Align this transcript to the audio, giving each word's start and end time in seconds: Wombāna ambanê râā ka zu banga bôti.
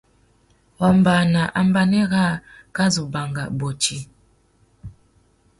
Wombāna 0.79 1.41
ambanê 1.61 2.01
râā 2.11 2.31
ka 2.75 2.85
zu 2.93 3.03
banga 3.13 3.43
bôti. 3.59 3.97